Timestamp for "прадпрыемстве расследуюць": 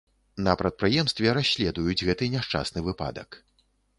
0.61-1.99